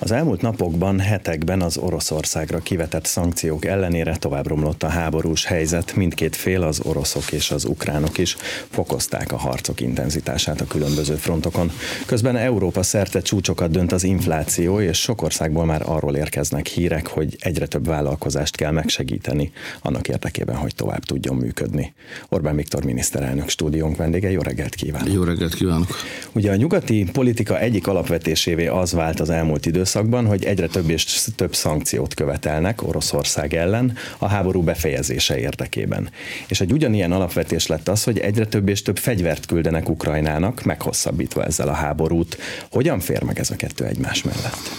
[0.00, 6.36] Az elmúlt napokban, hetekben az Oroszországra kivetett szankciók ellenére tovább romlott a háborús helyzet, mindkét
[6.36, 8.36] fél, az oroszok és az ukránok is
[8.68, 11.70] fokozták a harcok intenzitását a különböző frontokon.
[12.06, 17.36] Közben Európa szerte csúcsokat dönt az infláció, és sok országból már arról érkeznek hírek, hogy
[17.40, 19.52] egyre több vállalkozást kell megsegíteni
[19.82, 21.92] annak érdekében, hogy tovább tudjon működni.
[22.28, 25.12] Orbán Viktor miniszterelnök stúdiónk vendége, jó reggelt kívánok!
[25.12, 25.88] Jó reggelt kívánok!
[26.32, 30.90] Ugye a nyugati politika egyik alapvetésévé az vált az elmúlt idő időszakban, hogy egyre több
[30.90, 36.10] és több szankciót követelnek Oroszország ellen a háború befejezése érdekében.
[36.48, 41.44] És egy ugyanilyen alapvetés lett az, hogy egyre több és több fegyvert küldenek Ukrajnának, meghosszabbítva
[41.44, 42.38] ezzel a háborút.
[42.70, 44.70] Hogyan fér meg ez a kettő egymás mellett?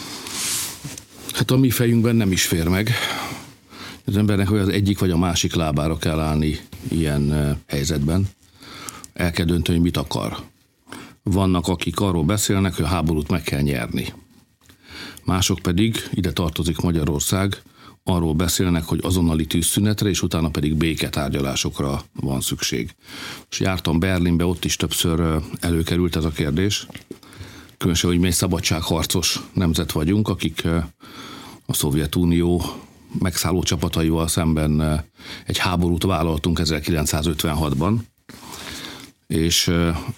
[1.34, 2.90] Hát a mi fejünkben nem is fér meg.
[4.06, 8.28] Az embernek hogy az egyik vagy a másik lábára kell állni ilyen helyzetben.
[9.14, 10.38] El kell dönteni, hogy mit akar.
[11.24, 14.06] Vannak, akik arról beszélnek, hogy a háborút meg kell nyerni
[15.30, 17.62] mások pedig, ide tartozik Magyarország,
[18.04, 22.96] arról beszélnek, hogy azonnali tűzszünetre, és utána pedig béketárgyalásokra van szükség.
[23.50, 26.88] És jártam Berlinbe, ott is többször előkerült ez a kérdés.
[27.78, 30.66] Különösen, hogy mi egy szabadságharcos nemzet vagyunk, akik
[31.66, 32.62] a Szovjetunió
[33.20, 35.04] megszálló csapataival szemben
[35.46, 37.96] egy háborút vállaltunk 1956-ban,
[39.28, 39.72] és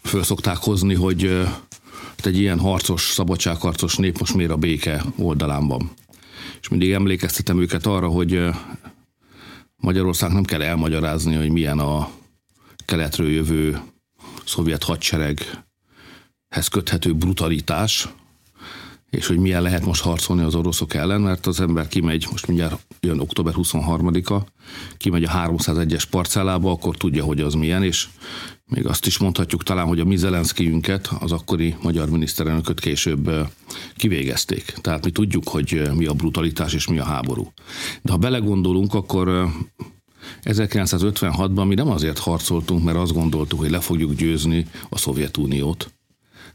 [0.04, 1.48] föl szokták hozni, hogy
[2.26, 5.92] egy ilyen harcos, szabadságharcos nép most miért a béke oldalán van.
[6.62, 8.50] És mindig emlékeztetem őket arra, hogy
[9.76, 12.10] Magyarország nem kell elmagyarázni, hogy milyen a
[12.86, 13.82] keletről jövő
[14.46, 18.08] szovjet hadsereghez köthető brutalitás,
[19.12, 22.86] és hogy milyen lehet most harcolni az oroszok ellen, mert az ember kimegy, most mindjárt
[23.00, 24.42] jön október 23-a,
[24.98, 28.08] kimegy a 301-es parcellába, akkor tudja, hogy az milyen, és
[28.66, 33.32] még azt is mondhatjuk talán, hogy a mi Zelenszkijünket, az akkori magyar miniszterelnököt később
[33.96, 34.74] kivégezték.
[34.82, 37.54] Tehát mi tudjuk, hogy mi a brutalitás és mi a háború.
[38.02, 39.50] De ha belegondolunk, akkor
[40.44, 45.92] 1956-ban mi nem azért harcoltunk, mert azt gondoltuk, hogy le fogjuk győzni a Szovjetuniót,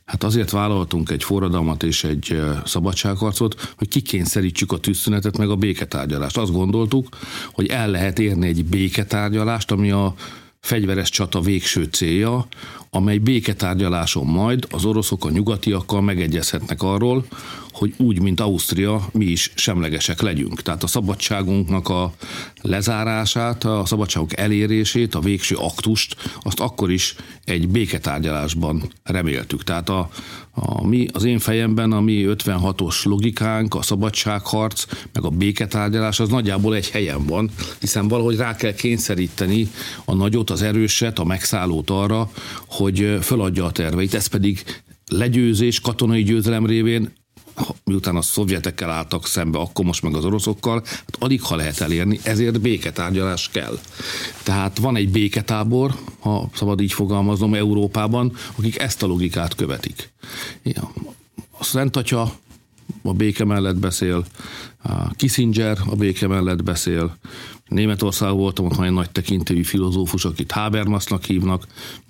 [0.07, 6.37] Hát azért vállaltunk egy forradalmat és egy szabadságharcot, hogy kikényszerítsük a tűzszünetet meg a béketárgyalást.
[6.37, 7.09] Azt gondoltuk,
[7.53, 10.15] hogy el lehet érni egy béketárgyalást, ami a
[10.61, 12.47] fegyveres csata végső célja,
[12.91, 17.27] amely béketárgyaláson majd az oroszok a nyugatiakkal megegyezhetnek arról,
[17.73, 20.63] hogy úgy, mint Ausztria, mi is semlegesek legyünk.
[20.63, 22.13] Tehát a szabadságunknak a
[22.63, 27.15] lezárását, a szabadságok elérését, a végső aktust, azt akkor is
[27.45, 29.65] egy béketárgyalásban reméltük.
[29.65, 30.11] Tehát a,
[30.59, 36.29] a mi, az én fejemben a mi 56-os logikánk, a szabadságharc, meg a béketárgyalás az
[36.29, 37.51] nagyjából egy helyen van,
[37.81, 39.71] hiszen valahogy rá kell kényszeríteni
[40.05, 42.31] a nagyot, az erőset, a megszállót arra,
[42.67, 44.15] hogy föladja a terveit.
[44.15, 44.63] Ez pedig
[45.07, 47.13] legyőzés, katonai győzelem révén
[47.85, 52.21] miután a szovjetekkel álltak szembe, akkor most meg az oroszokkal, hát alig ha lehet elérni,
[52.23, 53.79] ezért béketárgyalás kell.
[54.43, 60.13] Tehát van egy béketábor, ha szabad így fogalmaznom, Európában, akik ezt a logikát követik.
[60.63, 60.93] Ja.
[61.59, 62.33] A Szent Atya
[63.03, 64.25] a béke mellett beszél,
[64.83, 67.17] a Kissinger a béke mellett beszél,
[67.69, 71.67] Németország voltam, ott van egy nagy tekintélyű filozófus, akit Habermasnak hívnak,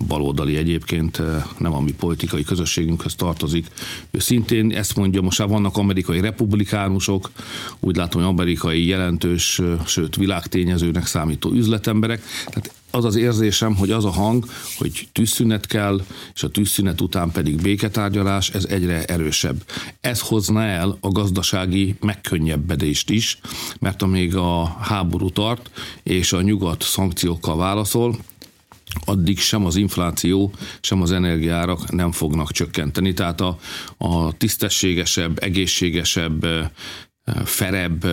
[0.07, 3.67] baloldali egyébként, eh, nem a mi politikai közösségünkhöz tartozik.
[4.11, 7.31] Ő szintén ezt mondja, most már vannak amerikai republikánusok,
[7.79, 12.21] úgy látom, hogy amerikai jelentős, eh, sőt világtényezőnek számító üzletemberek.
[12.45, 14.45] Tehát az az érzésem, hogy az a hang,
[14.77, 16.01] hogy tűzszünet kell,
[16.33, 19.63] és a tűzszünet után pedig béketárgyalás, ez egyre erősebb.
[20.01, 23.39] Ez hozna el a gazdasági megkönnyebbedést is,
[23.79, 25.69] mert amíg a háború tart,
[26.03, 28.15] és a nyugat szankciókkal válaszol,
[29.05, 33.13] addig sem az infláció, sem az energiárak nem fognak csökkenteni.
[33.13, 33.57] Tehát a,
[33.97, 36.45] a tisztességesebb, egészségesebb
[37.45, 38.05] ferebb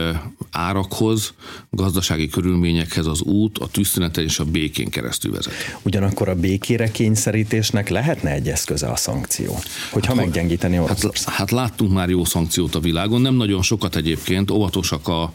[0.51, 1.35] árakhoz,
[1.71, 5.53] gazdasági körülményekhez az út a tűzszüneten és a békén keresztül vezet.
[5.83, 9.59] Ugyanakkor a békére kényszerítésnek lehetne egy eszköze a szankció,
[9.91, 11.35] hogyha hát, meggyengíteni Oroszország.
[11.35, 15.35] Hát, hát láttunk már jó szankciót a világon, nem nagyon sokat egyébként, óvatosak a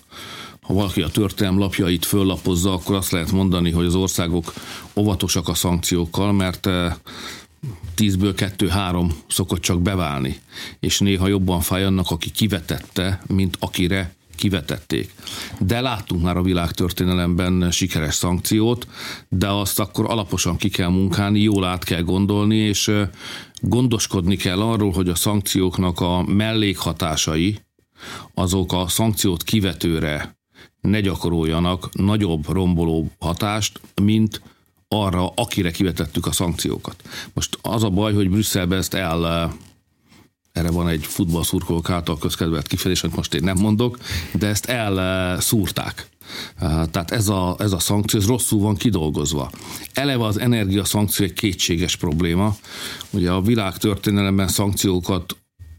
[0.61, 4.53] ha valaki a történelm lapjait föllapozza, akkor azt lehet mondani, hogy az országok
[4.95, 6.69] óvatosak a szankciókkal, mert
[7.99, 10.39] tízből kettő-három szokott csak beválni,
[10.79, 15.13] és néha jobban fáj annak, aki kivetette, mint akire kivetették.
[15.59, 18.87] De láttunk már a világtörténelemben sikeres szankciót,
[19.29, 22.91] de azt akkor alaposan ki kell munkálni, jól át kell gondolni, és
[23.61, 27.59] gondoskodni kell arról, hogy a szankcióknak a mellékhatásai,
[28.33, 30.37] azok a szankciót kivetőre
[30.81, 34.41] ne gyakoroljanak nagyobb romboló hatást, mint
[34.95, 36.95] arra, akire kivetettük a szankciókat.
[37.33, 39.53] Most az a baj, hogy Brüsszelbe ezt el
[40.51, 43.97] erre van egy futballszurkolók által közkedvelt kifejezés, amit most én nem mondok,
[44.33, 46.09] de ezt elszúrták.
[46.59, 49.51] Tehát ez a, ez a szankció, ez rosszul van kidolgozva.
[49.93, 52.55] Eleve az energia szankció egy kétséges probléma.
[53.09, 55.37] Ugye a világ történelemben szankciókat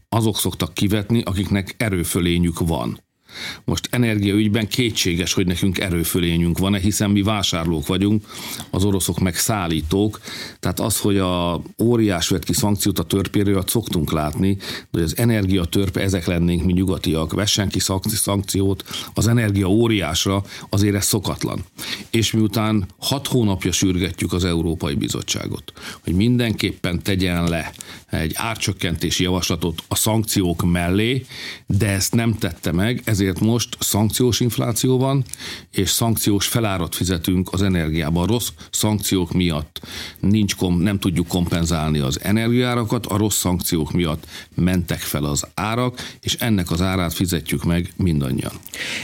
[0.09, 2.99] azok szoktak kivetni, akiknek erőfölényük van.
[3.63, 8.25] Most energiaügyben kétséges, hogy nekünk erőfölényünk van-e, hiszen mi vásárlók vagyunk,
[8.69, 10.19] az oroszok meg szállítók.
[10.59, 14.57] Tehát az, hogy a óriás vett ki szankciót a törpéről, szoktunk látni,
[14.91, 18.83] hogy az energiatörpe, ezek lennénk mi nyugatiak, vessen ki szankciót
[19.13, 21.65] az energia óriásra, azért ez szokatlan.
[22.09, 25.73] És miután hat hónapja sürgetjük az Európai Bizottságot,
[26.03, 27.71] hogy mindenképpen tegyen le
[28.09, 31.25] egy árcsökkentési javaslatot a szankciók mellé,
[31.67, 35.23] de ezt nem tette meg, ez ezért most szankciós infláció van,
[35.71, 38.25] és szankciós felárat fizetünk az energiában.
[38.27, 39.81] Rossz szankciók miatt
[40.19, 45.99] nincs kom, nem tudjuk kompenzálni az energiárakat, a rossz szankciók miatt mentek fel az árak,
[46.21, 48.51] és ennek az árát fizetjük meg mindannyian.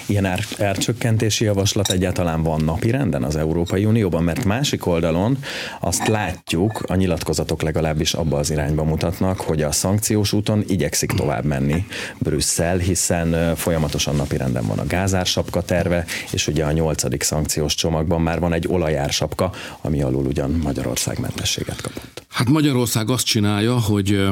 [0.05, 5.37] Ilyen ár, árcsökkentési javaslat egyáltalán van napi renden az Európai Unióban, mert másik oldalon
[5.79, 11.43] azt látjuk, a nyilatkozatok legalábbis abba az irányba mutatnak, hogy a szankciós úton igyekszik tovább
[11.43, 11.85] menni
[12.19, 18.21] Brüsszel, hiszen folyamatosan napi renden van a gázársapka terve, és ugye a nyolcadik szankciós csomagban
[18.21, 19.51] már van egy olajársapka,
[19.81, 22.25] ami alul ugyan Magyarország mentességet kapott.
[22.29, 24.29] Hát Magyarország azt csinálja, hogy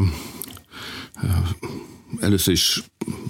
[2.20, 2.84] először is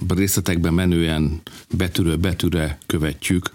[0.08, 1.42] részletekben menően
[1.78, 3.52] betűről betűre követjük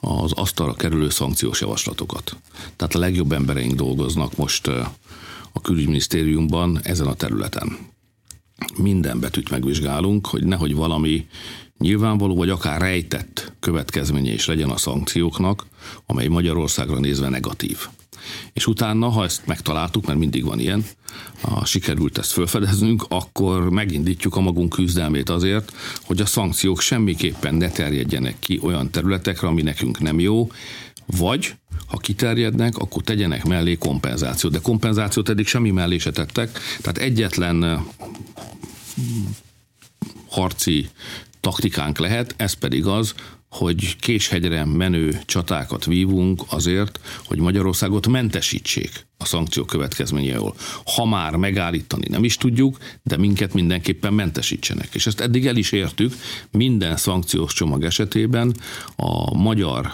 [0.00, 2.36] az asztalra kerülő szankciós javaslatokat.
[2.76, 4.66] Tehát a legjobb embereink dolgoznak most
[5.52, 7.78] a külügyminisztériumban ezen a területen.
[8.76, 11.26] Minden betűt megvizsgálunk, hogy nehogy valami
[11.78, 15.66] nyilvánvaló vagy akár rejtett következménye is legyen a szankcióknak,
[16.06, 17.78] amely Magyarországra nézve negatív.
[18.52, 20.84] És utána, ha ezt megtaláltuk, mert mindig van ilyen,
[21.40, 25.72] ha sikerült ezt felfedeznünk, akkor megindítjuk a magunk küzdelmét azért,
[26.02, 30.50] hogy a szankciók semmiképpen ne terjedjenek ki olyan területekre, ami nekünk nem jó,
[31.06, 31.54] vagy
[31.86, 34.52] ha kiterjednek, akkor tegyenek mellé kompenzációt.
[34.52, 37.86] De kompenzációt eddig semmi mellé se tettek, tehát egyetlen
[40.28, 40.88] harci
[41.40, 43.14] taktikánk lehet, ez pedig az,
[43.50, 50.54] hogy késhegyre menő csatákat vívunk azért, hogy Magyarországot mentesítsék a szankciók következményéről.
[50.84, 54.88] Ha már megállítani nem is tudjuk, de minket mindenképpen mentesítsenek.
[54.92, 56.14] És ezt eddig el is értük,
[56.50, 58.54] minden szankciós csomag esetében
[58.96, 59.92] a magyar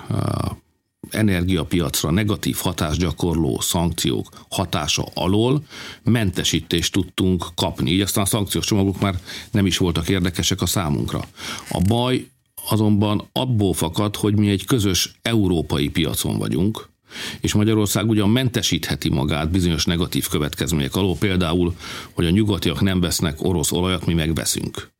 [1.14, 5.62] energiapiacra negatív hatást gyakorló szankciók hatása alól
[6.02, 7.90] mentesítést tudtunk kapni.
[7.90, 9.14] Így aztán a szankciós csomagok már
[9.50, 11.24] nem is voltak érdekesek a számunkra.
[11.68, 12.26] A baj
[12.70, 16.92] azonban abból fakad, hogy mi egy közös európai piacon vagyunk,
[17.40, 21.74] és Magyarország ugyan mentesítheti magát bizonyos negatív következmények alól, például,
[22.12, 24.90] hogy a nyugatiak nem vesznek orosz olajat, mi megveszünk.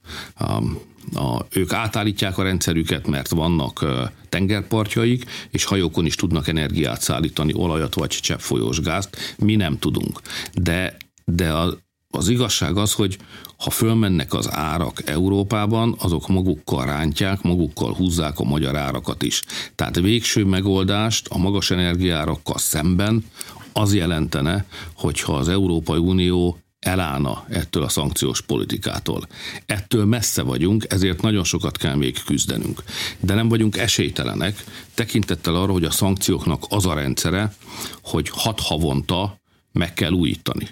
[1.14, 3.84] A, ők átállítják a rendszerüket, mert vannak
[4.28, 10.20] tengerpartjaik, és hajókon is tudnak energiát szállítani, olajat vagy cseppfolyós gázt, mi nem tudunk.
[10.52, 11.78] De, de a,
[12.10, 13.18] az igazság az, hogy
[13.56, 19.42] ha fölmennek az árak Európában, azok magukkal rántják, magukkal húzzák a magyar árakat is.
[19.74, 23.24] Tehát végső megoldást a magas energiárakkal szemben
[23.72, 24.64] az jelentene,
[24.94, 29.28] hogyha az Európai Unió elállna ettől a szankciós politikától.
[29.66, 32.82] Ettől messze vagyunk, ezért nagyon sokat kell még küzdenünk.
[33.20, 34.64] De nem vagyunk esélytelenek,
[34.94, 37.54] tekintettel arra, hogy a szankcióknak az a rendszere,
[38.02, 39.40] hogy hat havonta
[39.72, 40.68] meg kell újítani.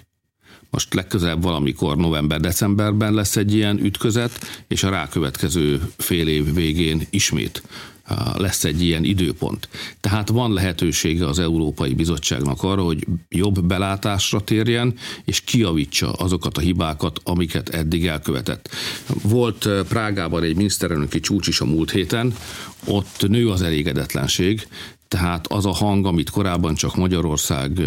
[0.69, 7.63] Most legközelebb valamikor november-decemberben lesz egy ilyen ütközet, és a rákövetkező fél év végén ismét
[8.35, 9.69] lesz egy ilyen időpont.
[9.99, 14.93] Tehát van lehetősége az Európai Bizottságnak arra, hogy jobb belátásra térjen,
[15.25, 18.69] és kiavítsa azokat a hibákat, amiket eddig elkövetett.
[19.21, 22.33] Volt Prágában egy miniszterelnöki csúcs is a múlt héten,
[22.85, 24.67] ott nő az elégedetlenség,
[25.07, 27.79] tehát az a hang, amit korábban csak Magyarország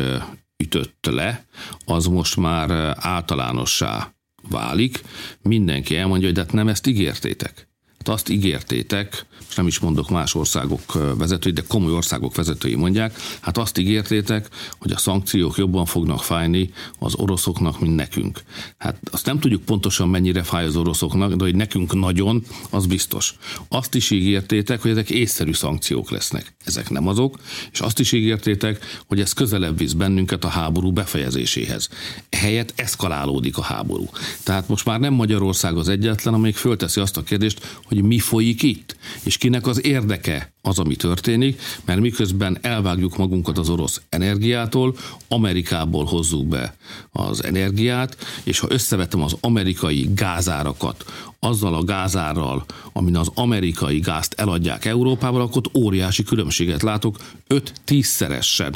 [0.57, 1.47] ütött le,
[1.85, 4.15] az most már általánossá
[4.49, 5.03] válik.
[5.43, 7.66] Mindenki elmondja, hogy de hát nem ezt ígértétek.
[8.09, 13.59] Azt ígértétek, most nem is mondok más országok vezetői, de komoly országok vezetői mondják, hát
[13.59, 14.49] azt ígértétek,
[14.79, 18.43] hogy a szankciók jobban fognak fájni az oroszoknak, mint nekünk.
[18.79, 23.35] Hát azt nem tudjuk pontosan mennyire fáj az oroszoknak, de hogy nekünk nagyon, az biztos.
[23.69, 26.55] Azt is ígértétek, hogy ezek észszerű szankciók lesznek.
[26.65, 27.39] Ezek nem azok,
[27.73, 31.89] és azt is ígértétek, hogy ez közelebb visz bennünket a háború befejezéséhez.
[32.31, 34.09] Helyett eszkalálódik a háború.
[34.43, 38.63] Tehát most már nem Magyarország az egyetlen, amelyik fölteszi azt a kérdést, hogy mi folyik
[38.63, 44.97] itt, és kinek az érdeke az, ami történik, mert miközben elvágjuk magunkat az orosz energiától,
[45.29, 46.77] Amerikából hozzuk be
[47.13, 51.05] az energiát, és ha összevetem az amerikai gázárakat
[51.39, 57.17] azzal a gázárral, amin az amerikai gázt eladják Európában, akkor ott óriási különbséget látok,
[57.49, 58.75] 5-10-szeresen,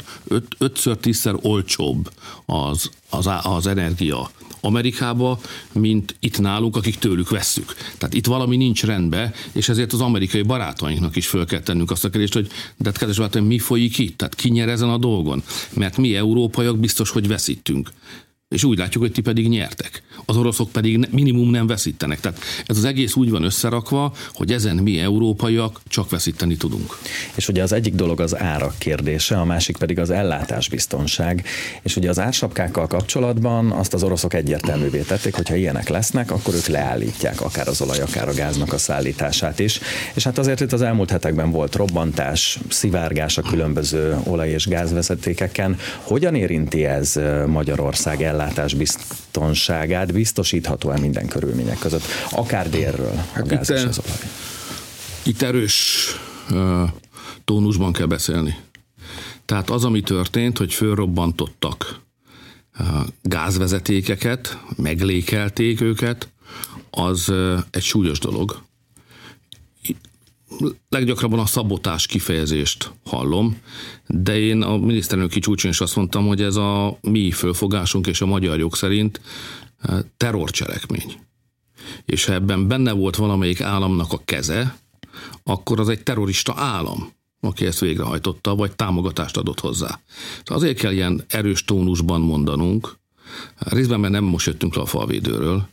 [0.59, 2.11] 5-10-szer olcsóbb
[2.45, 4.29] az, az, az energia
[4.61, 5.39] Amerikába,
[5.71, 7.75] mint itt nálunk, akik tőlük vesszük.
[7.97, 12.05] Tehát itt valami nincs rendben, és ezért az amerikai barátainknak is föl kell tennünk azt
[12.05, 14.17] a kérdést, hogy de hát kedves barátaim, mi folyik itt?
[14.17, 15.43] Tehát ki nyer ezen a dolgon?
[15.73, 17.89] Mert mi európaiak biztos, hogy veszítünk
[18.51, 20.03] és úgy látjuk, hogy ti pedig nyertek.
[20.25, 22.19] Az oroszok pedig minimum nem veszítenek.
[22.19, 26.97] Tehát ez az egész úgy van összerakva, hogy ezen mi európaiak csak veszíteni tudunk.
[27.35, 31.45] És ugye az egyik dolog az árak kérdése, a másik pedig az ellátásbiztonság.
[31.81, 36.53] És ugye az ársapkákkal kapcsolatban azt az oroszok egyértelművé tették, hogy ha ilyenek lesznek, akkor
[36.53, 39.79] ők leállítják akár az olaj, akár a gáznak a szállítását is.
[40.13, 45.77] És hát azért itt az elmúlt hetekben volt robbantás, szivárgás a különböző olaj- és gázvezetékeken.
[46.01, 48.39] Hogyan érinti ez Magyarország ellátását?
[48.41, 54.17] Ellátás biztonságát biztosítható-e minden körülmények között, akár délről a hát gáz itt, és az olaj?
[55.23, 56.07] Itt erős
[56.49, 56.89] uh,
[57.45, 58.55] tónusban kell beszélni.
[59.45, 61.99] Tehát az, ami történt, hogy fölrobbantottak
[62.79, 62.87] uh,
[63.21, 66.29] gázvezetékeket, meglékelték őket,
[66.89, 68.61] az uh, egy súlyos dolog
[70.89, 73.57] leggyakrabban a szabotás kifejezést hallom,
[74.07, 78.25] de én a miniszterelnöki csúcson is azt mondtam, hogy ez a mi fölfogásunk és a
[78.25, 79.21] magyar jog szerint
[79.81, 81.13] eh, terrorcselekmény.
[82.05, 84.75] És ha ebben benne volt valamelyik államnak a keze,
[85.43, 89.99] akkor az egy terrorista állam, aki ezt végrehajtotta, vagy támogatást adott hozzá.
[90.37, 92.99] Szóval azért kell ilyen erős tónusban mondanunk,
[93.57, 95.67] részben mert nem most jöttünk le a falvédőről,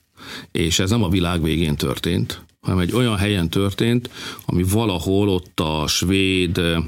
[0.52, 4.10] és ez nem a világ végén történt, hanem egy olyan helyen történt,
[4.46, 6.82] ami valahol ott a svéd, eh,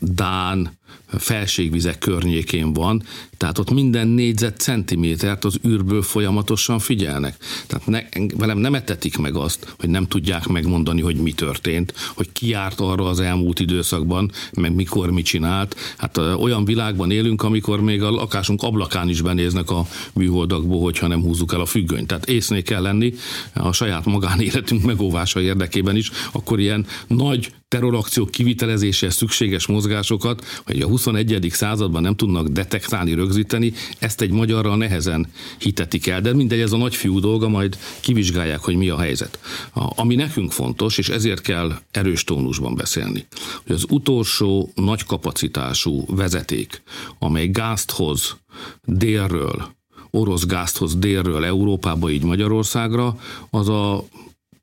[0.00, 3.02] Dán, felségvizek környékén van,
[3.36, 7.36] tehát ott minden négyzet centimétert az űrből folyamatosan figyelnek.
[7.66, 8.00] Tehát ne,
[8.36, 12.80] velem nem etetik meg azt, hogy nem tudják megmondani, hogy mi történt, hogy ki járt
[12.80, 15.76] arra az elmúlt időszakban, meg mikor mit csinált.
[15.96, 21.22] Hát olyan világban élünk, amikor még a lakásunk ablakán is benéznek a műholdakból, hogyha nem
[21.22, 22.06] húzzuk el a függönyt.
[22.06, 23.14] Tehát észné kell lenni
[23.54, 30.88] a saját magánéletünk megóvása érdekében is, akkor ilyen nagy terrorakciók kivitelezéséhez szükséges mozgásokat, hogy a
[30.88, 31.46] 21.
[31.50, 35.26] században nem tudnak detektálni, rögzíteni, ezt egy magyarral nehezen
[35.58, 39.38] hitetik el, de mindegy, ez a nagyfiú dolga, majd kivizsgálják, hogy mi a helyzet.
[39.74, 43.26] A, ami nekünk fontos, és ezért kell erős tónusban beszélni,
[43.66, 46.82] hogy az utolsó nagy kapacitású vezeték,
[47.18, 48.36] amely gázt hoz
[48.84, 49.74] délről,
[50.10, 53.18] orosz gázt hoz délről Európába, így Magyarországra,
[53.50, 54.04] az a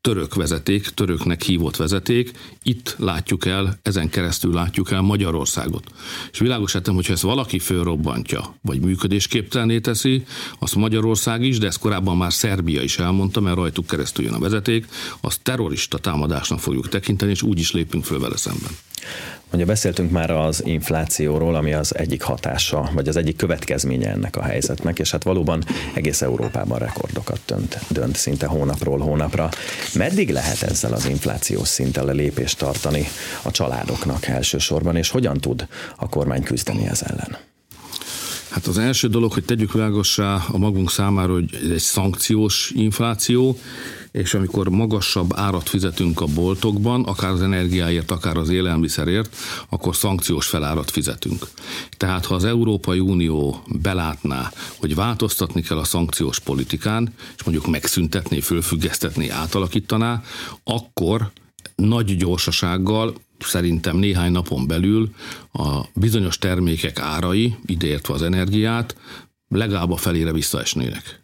[0.04, 2.30] török vezeték, töröknek hívott vezeték,
[2.62, 5.84] itt látjuk el, ezen keresztül látjuk el Magyarországot.
[6.32, 10.24] És világos hogy hogyha ezt valaki fölrobbantja, vagy működésképtelené teszi,
[10.58, 14.38] azt Magyarország is, de ezt korábban már Szerbia is elmondta, mert rajtuk keresztül jön a
[14.38, 14.86] vezeték,
[15.20, 18.70] azt terrorista támadásnak fogjuk tekinteni, és úgy is lépünk föl vele szemben.
[19.52, 24.42] Ugye beszéltünk már az inflációról, ami az egyik hatása, vagy az egyik következménye ennek a
[24.42, 29.48] helyzetnek, és hát valóban egész Európában rekordokat dönt, dönt szinte hónapról hónapra.
[29.94, 33.06] Meddig lehet ezzel az inflációs szinttel a lépést tartani
[33.42, 37.36] a családoknak elsősorban, és hogyan tud a kormány küzdeni ez ellen?
[38.48, 43.58] Hát az első dolog, hogy tegyük világossá a magunk számára, hogy ez egy szankciós infláció,
[44.14, 49.36] és amikor magasabb árat fizetünk a boltokban, akár az energiáért, akár az élelmiszerért,
[49.68, 51.48] akkor szankciós felárat fizetünk.
[51.96, 58.40] Tehát ha az Európai Unió belátná, hogy változtatni kell a szankciós politikán, és mondjuk megszüntetné,
[58.40, 60.22] fölfüggesztetné, átalakítaná,
[60.64, 61.30] akkor
[61.74, 65.14] nagy gyorsasággal szerintem néhány napon belül
[65.52, 68.96] a bizonyos termékek árai, ideértve az energiát,
[69.48, 71.23] legalább a felére visszaesnének.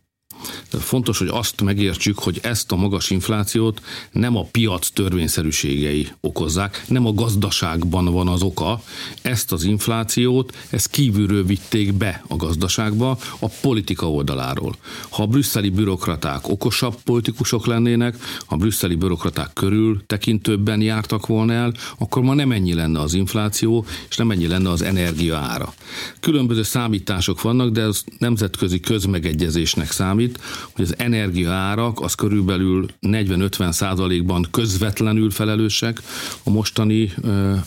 [0.79, 7.07] Fontos, hogy azt megértsük, hogy ezt a magas inflációt nem a piac törvényszerűségei okozzák, nem
[7.07, 8.83] a gazdaságban van az oka.
[9.23, 14.77] Ezt az inflációt, ezt kívülről vitték be a gazdaságba a politika oldaláról.
[15.09, 21.53] Ha a brüsszeli bürokraták okosabb politikusok lennének, ha a brüsszeli bürokraták körül tekintőbben jártak volna
[21.53, 25.75] el, akkor ma nem ennyi lenne az infláció, és nem ennyi lenne az energia ára.
[26.21, 30.39] Különböző számítások vannak, de ez nemzetközi közmegegyezésnek számít,
[30.71, 36.03] hogy az energiaárak az körülbelül 40-50 százalékban közvetlenül felelősek
[36.43, 37.13] a mostani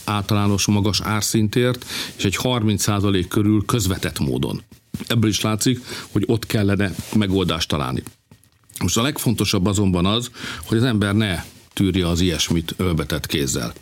[0.04, 1.86] általános magas árszintért,
[2.16, 4.62] és egy 30 százalék körül közvetett módon.
[5.08, 5.80] Ebből is látszik,
[6.12, 8.04] hogy ott kellene megoldást találni.
[8.80, 10.32] Most a legfontosabb azonban az,
[10.66, 13.74] hogy az ember ne tűrje az ilyesmit ölbetett kézzel.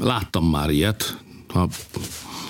[0.00, 1.16] láttam már ilyet,
[1.48, 1.68] ha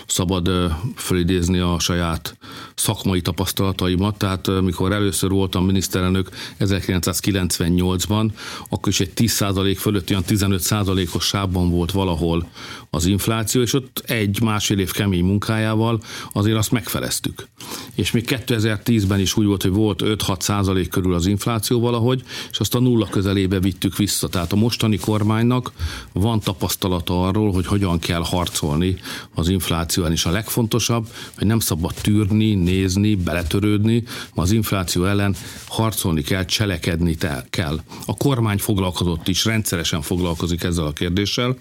[0.06, 0.50] szabad
[0.96, 2.37] fölidézni a saját
[2.76, 6.28] szakmai tapasztalataimat, tehát mikor először voltam miniszterelnök
[6.61, 8.30] 1998-ban,
[8.68, 12.49] akkor is egy 10% fölött olyan 15%-os sávban volt valahol
[12.90, 16.00] az infláció, és ott egy másfél év kemény munkájával
[16.33, 17.49] azért azt megfeleztük.
[17.95, 22.59] És még 2010-ben is úgy volt, hogy volt 5-6 százalék körül az infláció valahogy, és
[22.59, 24.28] azt a nulla közelébe vittük vissza.
[24.28, 25.73] Tehát a mostani kormánynak
[26.12, 28.97] van tapasztalata arról, hogy hogyan kell harcolni
[29.35, 30.14] az infláció ellen.
[30.14, 34.02] És a legfontosabb, hogy nem szabad tűrni, nézni, beletörődni,
[34.35, 37.16] az infláció ellen harcolni kell, cselekedni
[37.50, 37.80] kell.
[38.06, 41.56] A kormány foglalkozott is, rendszeresen foglalkozik ezzel a kérdéssel.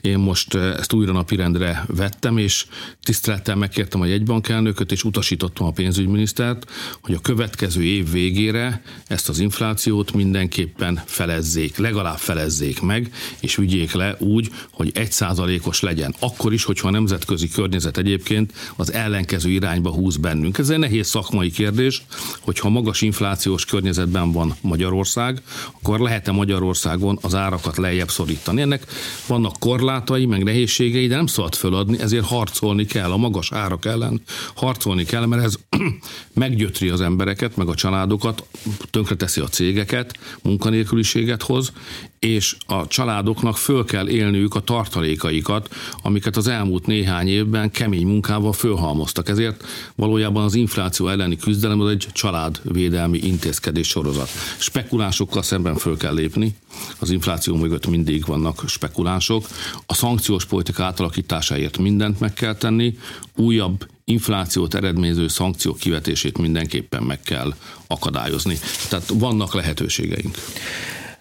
[0.00, 2.66] Én most ezt újra napirendre vettem, és
[3.02, 6.70] tisztelettel megkértem a jegybankelnököt, és utasítottam a pénzügyminisztert,
[7.02, 13.92] hogy a következő év végére ezt az inflációt mindenképpen felezzék, legalább felezzék meg, és vigyék
[13.92, 16.14] le úgy, hogy egy százalékos legyen.
[16.18, 20.49] Akkor is, hogyha a nemzetközi környezet egyébként az ellenkező irányba húz bennünk.
[20.58, 22.02] Ez egy nehéz szakmai kérdés,
[22.40, 25.42] hogyha magas inflációs környezetben van Magyarország,
[25.80, 28.60] akkor lehet-e Magyarországon az árakat lejjebb szorítani.
[28.60, 28.86] Ennek
[29.26, 33.84] vannak korlátai, meg nehéz nehézségei, de nem szabad föladni, ezért harcolni kell a magas árak
[33.84, 34.22] ellen,
[34.54, 35.54] harcolni kell, mert ez
[36.34, 38.44] meggyötri az embereket, meg a családokat,
[38.90, 41.72] tönkreteszi a cégeket, munkanélküliséget hoz,
[42.18, 48.52] és a családoknak föl kell élniük a tartalékaikat, amiket az elmúlt néhány évben kemény munkával
[48.52, 49.28] fölhalmoztak.
[49.28, 49.64] Ezért
[49.94, 54.28] valójában az infláció elleni küzdelem az egy családvédelmi intézkedés sorozat.
[54.58, 56.54] Spekulásokkal szemben föl kell lépni,
[56.98, 59.48] az infláció mögött mindig vannak spekulások.
[59.86, 62.98] A szankciós politika átalakításáért mindent meg kell tenni,
[63.36, 67.54] újabb inflációt eredményező szankciók kivetését mindenképpen meg kell
[67.86, 68.58] akadályozni.
[68.88, 70.36] Tehát vannak lehetőségeink.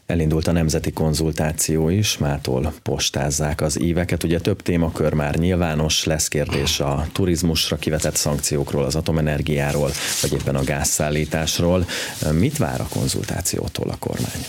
[0.09, 4.23] Elindult a nemzeti konzultáció is, mától postázzák az éveket.
[4.23, 10.55] Ugye több témakör már nyilvános, lesz kérdés a turizmusra kivetett szankciókról, az atomenergiáról, vagy éppen
[10.55, 11.85] a gázszállításról.
[12.31, 14.45] Mit vár a konzultációtól a kormány?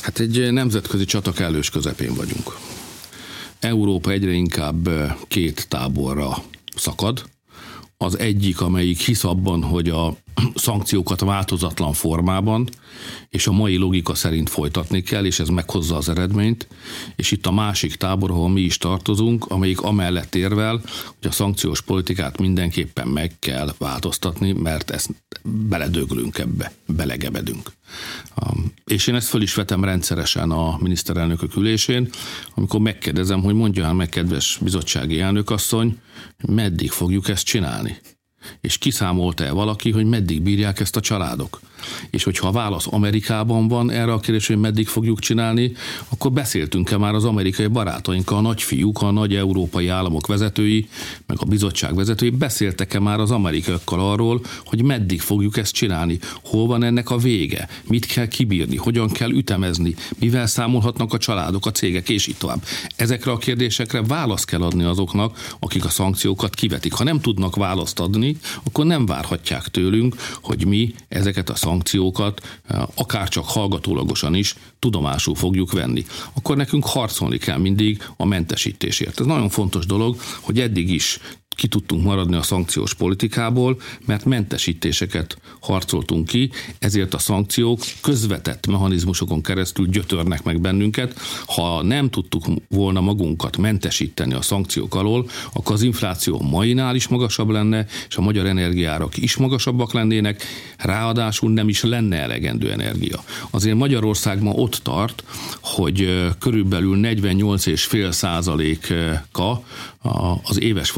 [0.00, 2.58] Hát egy nemzetközi csata kellős közepén vagyunk.
[3.60, 4.88] Európa egyre inkább
[5.28, 6.36] két táborra
[6.76, 7.22] szakad.
[7.96, 10.16] Az egyik, amelyik hisz abban, hogy a
[10.54, 12.68] szankciókat változatlan formában,
[13.28, 16.66] és a mai logika szerint folytatni kell, és ez meghozza az eredményt,
[17.16, 20.80] és itt a másik tábor, ahol mi is tartozunk, amelyik amellett érvel,
[21.20, 25.10] hogy a szankciós politikát mindenképpen meg kell változtatni, mert ezt
[25.42, 27.72] beledöglünk ebbe, belegebedünk.
[28.84, 32.10] És én ezt föl is vetem rendszeresen a miniszterelnökök ülésén,
[32.54, 35.98] amikor megkérdezem, hogy mondja meg, kedves bizottsági elnökasszony,
[36.48, 37.96] meddig fogjuk ezt csinálni?
[38.60, 41.60] És kiszámolta-e valaki, hogy meddig bírják ezt a családok?
[42.10, 45.72] És hogyha a válasz Amerikában van erre a kérdésre, hogy meddig fogjuk csinálni,
[46.08, 50.88] akkor beszéltünk-e már az amerikai barátainkkal, a nagyfiúk, a nagy európai államok vezetői,
[51.26, 56.66] meg a bizottság vezetői, beszéltek-e már az amerikaiakkal arról, hogy meddig fogjuk ezt csinálni, hol
[56.66, 61.70] van ennek a vége, mit kell kibírni, hogyan kell ütemezni, mivel számolhatnak a családok, a
[61.70, 62.64] cégek, és így tovább.
[62.96, 66.92] Ezekre a kérdésekre választ kell adni azoknak, akik a szankciókat kivetik.
[66.92, 72.60] Ha nem tudnak választ adni, akkor nem várhatják tőlünk, hogy mi ezeket a szankciókat szankciókat,
[72.94, 76.04] akár csak hallgatólagosan is tudomásul fogjuk venni.
[76.34, 79.20] Akkor nekünk harcolni kell mindig a mentesítésért.
[79.20, 81.18] Ez nagyon fontos dolog, hogy eddig is
[81.54, 89.42] ki tudtunk maradni a szankciós politikából, mert mentesítéseket harcoltunk ki, ezért a szankciók közvetett mechanizmusokon
[89.42, 91.20] keresztül gyötörnek meg bennünket.
[91.46, 97.48] Ha nem tudtuk volna magunkat mentesíteni a szankciók alól, akkor az infláció mainál is magasabb
[97.48, 100.42] lenne, és a magyar energiárak is magasabbak lennének,
[100.78, 103.24] ráadásul nem is lenne elegendő energia.
[103.50, 105.24] Azért Magyarország ma ott tart,
[105.60, 109.62] hogy körülbelül 48,5 százaléka
[110.42, 110.90] az éves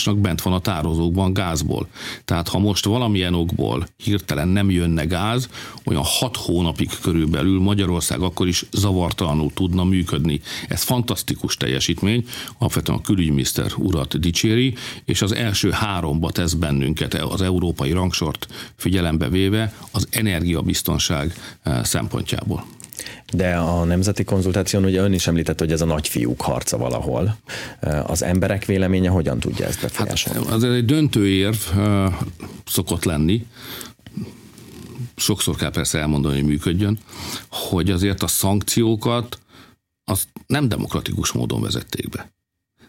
[0.00, 1.88] fogyasztásnak bent van a tározókban gázból.
[2.24, 5.48] Tehát ha most valamilyen okból hirtelen nem jönne gáz,
[5.84, 10.40] olyan hat hónapig körülbelül Magyarország akkor is zavartalanul tudna működni.
[10.68, 12.24] Ez fantasztikus teljesítmény,
[12.58, 19.28] alapvetően a külügyminiszter urat dicséri, és az első háromba tesz bennünket az európai rangsort figyelembe
[19.28, 22.64] véve az energiabiztonság eh, szempontjából.
[23.32, 27.36] De a nemzeti konzultáción ugye ön is említette, hogy ez a nagyfiúk harca valahol.
[28.06, 30.44] Az emberek véleménye hogyan tudja ezt befolyásolni?
[30.44, 31.58] Hát, az egy döntő érv
[32.66, 33.46] szokott lenni,
[35.16, 36.98] sokszor kell persze elmondani, hogy működjön,
[37.48, 39.38] hogy azért a szankciókat
[40.04, 42.32] azt nem demokratikus módon vezették be.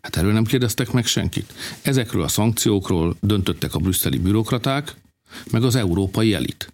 [0.01, 1.53] Hát erről nem kérdeztek meg senkit.
[1.81, 4.95] Ezekről a szankciókról döntöttek a brüsszeli bürokraták,
[5.51, 6.73] meg az európai elit.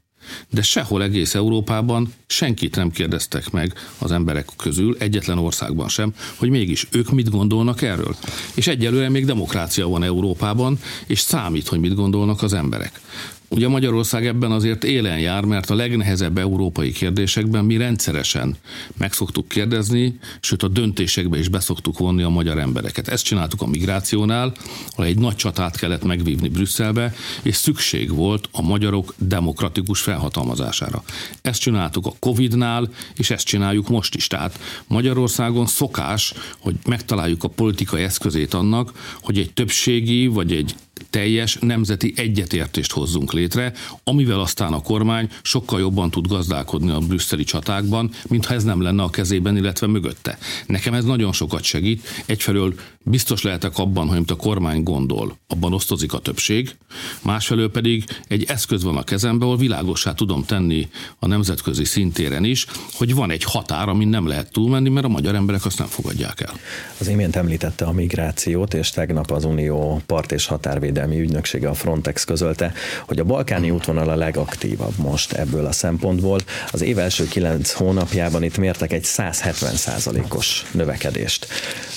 [0.50, 6.50] De sehol egész Európában senkit nem kérdeztek meg az emberek közül, egyetlen országban sem, hogy
[6.50, 8.16] mégis ők mit gondolnak erről.
[8.54, 13.02] És egyelőre még demokrácia van Európában, és számít, hogy mit gondolnak az emberek.
[13.50, 18.58] Ugye Magyarország ebben azért élen jár, mert a legnehezebb európai kérdésekben mi rendszeresen
[18.98, 23.08] meg szoktuk kérdezni, sőt a döntésekbe is beszoktuk vonni a magyar embereket.
[23.08, 24.54] Ezt csináltuk a migrációnál,
[24.90, 31.04] ahol egy nagy csatát kellett megvívni Brüsszelbe, és szükség volt a magyarok demokratikus felhatalmazására.
[31.42, 34.28] Ezt csináltuk a Covid-nál, és ezt csináljuk most is.
[34.28, 40.76] Tehát Magyarországon szokás, hogy megtaláljuk a politikai eszközét annak, hogy egy többségi vagy egy
[41.10, 47.44] teljes nemzeti egyetértést hozzunk létre, amivel aztán a kormány sokkal jobban tud gazdálkodni a brüsszeli
[47.44, 50.38] csatákban, mintha ez nem lenne a kezében, illetve mögötte.
[50.66, 52.08] Nekem ez nagyon sokat segít.
[52.26, 56.76] Egyfelől biztos lehetek abban, hogy amit a kormány gondol, abban osztozik a többség,
[57.22, 60.88] másfelől pedig egy eszköz van a kezemben, ahol világossá tudom tenni
[61.20, 65.36] a nemzetközi szintéren is, hogy van egy határ, amin nem lehet túlmenni, mert a magyar
[65.36, 66.54] emberek azt nem fogadják el.
[67.00, 72.24] Az imént említette a migrációt, és tegnap az Unió part és határvédelmi ügynöksége a Frontex
[72.24, 72.74] közölte,
[73.06, 76.40] hogy a balkáni útvonal a legaktívabb most ebből a szempontból.
[76.72, 81.48] Az év első kilenc hónapjában itt mértek egy 170% os növekedést.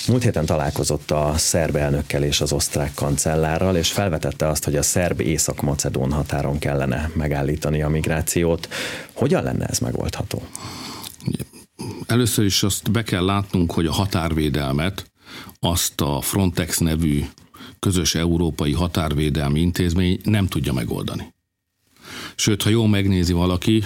[0.07, 4.81] Múlt héten találkozott a szerb elnökkel és az osztrák kancellárral, és felvetette azt, hogy a
[4.81, 8.67] szerb észak-macedón határon kellene megállítani a migrációt.
[9.13, 10.41] Hogyan lenne ez megoldható?
[12.07, 15.11] Először is azt be kell látnunk, hogy a határvédelmet
[15.59, 17.25] azt a Frontex nevű
[17.85, 21.33] közös európai határvédelmi intézmény nem tudja megoldani.
[22.35, 23.83] Sőt, ha jól megnézi valaki,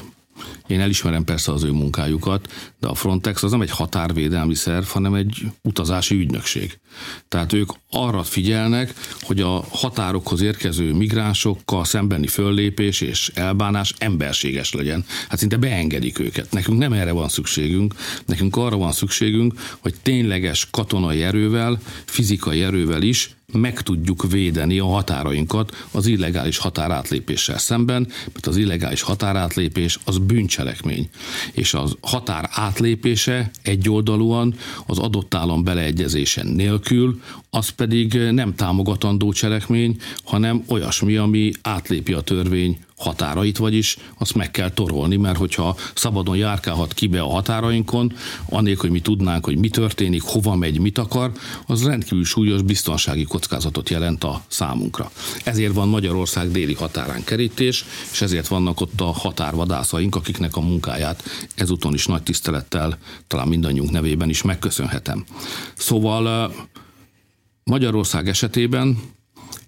[0.68, 5.14] én elismerem persze az ő munkájukat, de a Frontex az nem egy határvédelmi szerv, hanem
[5.14, 6.80] egy utazási ügynökség.
[7.28, 15.06] Tehát ők arra figyelnek, hogy a határokhoz érkező migránsokkal szembeni föllépés és elbánás emberséges legyen.
[15.30, 16.52] Hát szinte beengedik őket.
[16.52, 23.02] Nekünk nem erre van szükségünk, nekünk arra van szükségünk, hogy tényleges katonai erővel, fizikai erővel
[23.02, 30.18] is meg tudjuk védeni a határainkat az illegális határátlépéssel szemben, mert az illegális határátlépés az
[30.18, 31.10] bűncselekmény,
[31.52, 34.56] és az határ átlépése egyoldalúan
[34.86, 42.22] az adott állam beleegyezése nélkül, az pedig nem támogatandó cselekmény, hanem olyasmi, ami átlépi a
[42.22, 48.14] törvény határait, vagyis azt meg kell torolni, mert hogyha szabadon járkálhat ki be a határainkon,
[48.50, 51.32] annélkül, hogy mi tudnánk, hogy mi történik, hova megy, mit akar,
[51.66, 55.12] az rendkívül súlyos biztonsági kockázatot jelent a számunkra.
[55.44, 61.24] Ezért van Magyarország déli határán kerítés, és ezért vannak ott a határvadászaink, akiknek a munkáját
[61.56, 65.26] ezúton is nagy tisztelettel, talán mindannyiunk nevében is megköszönhetem.
[65.76, 66.54] Szóval
[67.64, 68.98] Magyarország esetében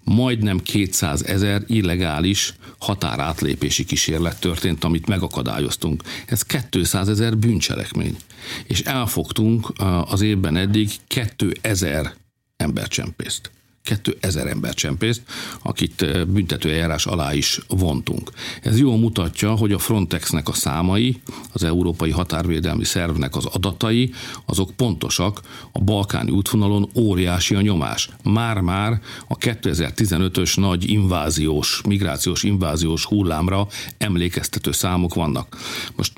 [0.08, 6.02] majdnem 200 ezer illegális határátlépési kísérlet történt, amit megakadályoztunk.
[6.26, 8.16] Ez 200 ezer bűncselekmény.
[8.64, 9.72] És elfogtunk
[10.04, 12.14] az évben eddig 2000
[12.56, 13.50] embercsempészt.
[13.96, 15.22] 2000 ember csempészt,
[15.62, 18.30] akit büntetőeljárás alá is vontunk.
[18.62, 21.20] Ez jól mutatja, hogy a Frontexnek a számai,
[21.52, 24.12] az Európai Határvédelmi Szervnek az adatai,
[24.46, 25.40] azok pontosak,
[25.72, 28.08] a balkáni útvonalon óriási a nyomás.
[28.22, 33.66] Már-már a 2015-ös nagy inváziós, migrációs inváziós hullámra
[33.98, 35.56] emlékeztető számok vannak.
[35.96, 36.12] Most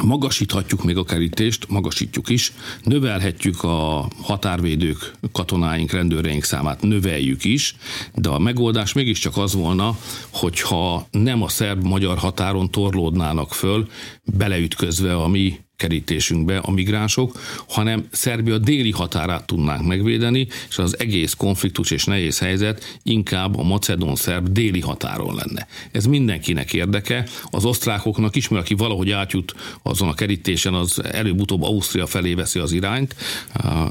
[0.00, 2.52] Magasíthatjuk még a kerítést, magasítjuk is,
[2.82, 7.76] növelhetjük a határvédők, katonáink, rendőreink számát, növeljük is,
[8.14, 9.96] de a megoldás mégiscsak az volna,
[10.30, 13.88] hogyha nem a szerb-magyar határon torlódnának föl,
[14.24, 21.34] beleütközve a mi kerítésünkbe a migránsok, hanem Szerbia déli határát tudnánk megvédeni, és az egész
[21.34, 25.66] konfliktus és nehéz helyzet inkább a macedón-szerb déli határon lenne.
[25.92, 31.62] Ez mindenkinek érdeke, az osztrákoknak is, mert aki valahogy átjut azon a kerítésen, az előbb-utóbb
[31.62, 33.14] Ausztria felé veszi az irányt.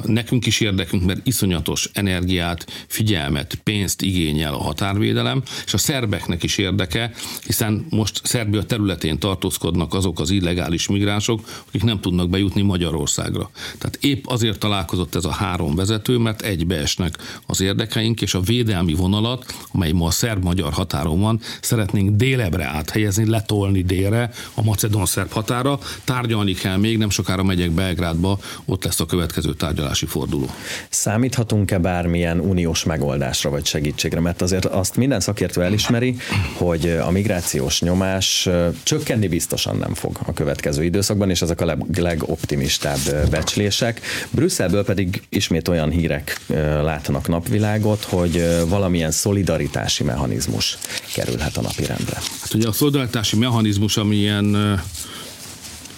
[0.06, 6.58] Nekünk is érdekünk, mert iszonyatos energiát, figyelmet, pénzt igényel a határvédelem, és a szerbeknek is
[6.58, 7.12] érdeke,
[7.46, 13.50] hiszen most Szerbia területén tartózkodnak azok az illegális migránsok, akik akik nem tudnak bejutni Magyarországra.
[13.78, 18.94] Tehát épp azért találkozott ez a három vezető, mert egybeesnek az érdekeink, és a védelmi
[18.94, 25.80] vonalat, amely ma a szerb-magyar határon van, szeretnénk délebre áthelyezni, letolni délre a macedon-szerb határa.
[26.04, 30.50] Tárgyalni kell még, nem sokára megyek Belgrádba, ott lesz a következő tárgyalási forduló.
[30.90, 34.20] Számíthatunk-e bármilyen uniós megoldásra vagy segítségre?
[34.20, 36.16] Mert azért azt minden szakértő elismeri,
[36.58, 38.50] hogy a migrációs nyomás
[38.84, 44.02] csökkenni biztosan nem fog a következő időszakban, és ezek ezek a legoptimistább becslések.
[44.30, 46.42] Brüsszelből pedig ismét olyan hírek
[46.84, 50.78] látnak napvilágot, hogy valamilyen szolidaritási mechanizmus
[51.14, 52.16] kerülhet a napirendre.
[52.42, 54.80] Hát ugye a szolidaritási mechanizmus, ami ilyen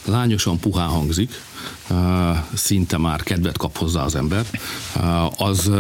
[0.05, 1.31] lányosan puhán hangzik,
[2.53, 4.45] szinte már kedvet kap hozzá az ember,
[5.37, 5.71] az,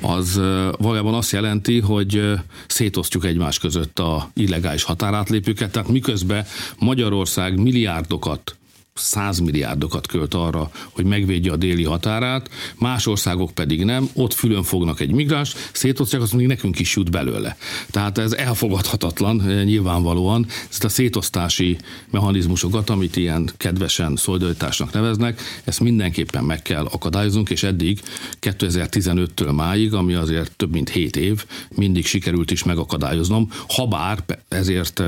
[0.00, 0.40] az
[0.78, 2.32] valójában azt jelenti, hogy
[2.66, 6.46] szétosztjuk egymás között a illegális határátlépőket, tehát miközben
[6.78, 8.56] Magyarország milliárdokat
[8.94, 15.00] százmilliárdokat költ arra, hogy megvédje a déli határát, más országok pedig nem, ott fülön fognak
[15.00, 17.56] egy migráns, szétosztják, azt még nekünk is jut belőle.
[17.90, 21.78] Tehát ez elfogadhatatlan nyilvánvalóan, ezt a szétosztási
[22.10, 28.00] mechanizmusokat, amit ilyen kedvesen szolidaritásnak neveznek, ezt mindenképpen meg kell akadályoznunk, és eddig
[28.40, 35.02] 2015-től máig, ami azért több mint 7 év, mindig sikerült is megakadályoznom, habár ezért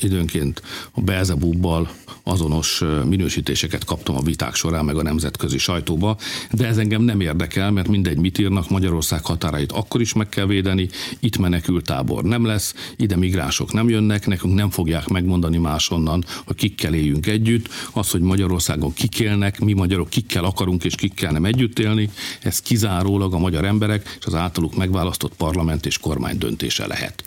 [0.00, 1.90] időnként a Belzebubbal
[2.22, 6.16] azonos minősítéseket kaptam a viták során, meg a nemzetközi sajtóba,
[6.52, 10.46] de ez engem nem érdekel, mert mindegy, mit írnak, Magyarország határait akkor is meg kell
[10.46, 10.88] védeni,
[11.20, 16.56] itt menekült tábor nem lesz, ide migránsok nem jönnek, nekünk nem fogják megmondani máshonnan, hogy
[16.56, 21.44] kikkel éljünk együtt, az, hogy Magyarországon kik élnek, mi magyarok kikkel akarunk és kikkel nem
[21.44, 22.10] együtt élni,
[22.42, 27.24] ez kizárólag a magyar emberek és az általuk megválasztott parlament és kormány döntése lehet.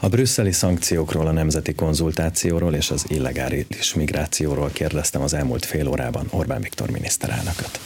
[0.00, 4.70] A brüsszeli szankciókról, a nemzeti konzultációról és az illegális migrációról
[5.12, 7.80] kérdeztem az elmúlt fél órában Orbán Viktor miniszterelnököt.